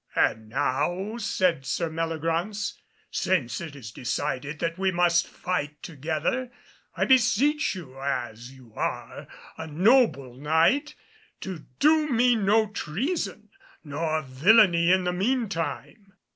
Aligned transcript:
"And 0.15 0.49
now," 0.49 1.17
said 1.17 1.63
Sir 1.63 1.87
Meliagraunce, 1.87 2.73
"since 3.11 3.61
it 3.61 3.75
is 3.75 3.91
decided 3.91 4.57
that 4.57 4.79
we 4.79 4.89
must 4.91 5.27
fight 5.27 5.83
together, 5.83 6.49
I 6.97 7.05
beseech 7.05 7.75
you, 7.75 7.99
as 8.01 8.51
you 8.51 8.73
are 8.73 9.27
a 9.59 9.67
noble 9.67 10.33
Knight, 10.33 10.95
do 11.39 12.09
me 12.09 12.35
no 12.35 12.69
treason 12.71 13.49
nor 13.83 14.23
villainy 14.23 14.91
in 14.91 15.03
the 15.03 15.13
mean 15.13 15.47
time." 15.47 16.13